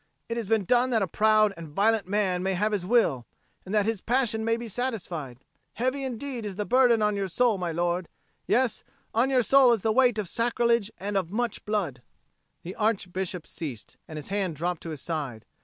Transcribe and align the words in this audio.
It 0.27 0.35
has 0.35 0.47
been 0.47 0.65
done 0.65 0.89
that 0.89 1.03
a 1.03 1.07
proud 1.07 1.53
and 1.55 1.67
violent 1.67 2.07
man 2.07 2.41
may 2.41 2.55
have 2.55 2.71
his 2.71 2.87
will, 2.87 3.27
and 3.63 3.75
that 3.75 3.85
his 3.85 4.01
passion 4.01 4.43
may 4.43 4.57
be 4.57 4.67
satisfied. 4.67 5.45
Heavy 5.73 6.03
indeed 6.03 6.43
is 6.43 6.55
the 6.55 6.65
burden 6.65 7.03
on 7.03 7.15
your 7.15 7.27
soul 7.27 7.59
my 7.59 7.71
lord; 7.71 8.09
yes, 8.47 8.83
on 9.13 9.29
your 9.29 9.43
soul 9.43 9.71
is 9.73 9.81
the 9.81 9.93
weight 9.93 10.17
of 10.17 10.27
sacrilege 10.27 10.89
and 10.97 11.15
of 11.15 11.29
much 11.31 11.63
blood." 11.65 12.01
The 12.63 12.73
Archbishop 12.73 13.45
ceased, 13.45 13.97
and 14.07 14.17
his 14.17 14.29
hand 14.29 14.55
dropped 14.55 14.81
to 14.81 14.89
his 14.89 15.01
side. 15.03 15.45